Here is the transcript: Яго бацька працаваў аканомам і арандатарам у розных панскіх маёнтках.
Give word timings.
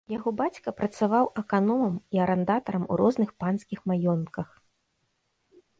Яго 0.11 0.31
бацька 0.39 0.69
працаваў 0.79 1.25
аканомам 1.41 1.93
і 2.17 2.23
арандатарам 2.25 2.83
у 2.95 2.99
розных 3.03 3.29
панскіх 3.45 3.79
маёнтках. 3.95 4.49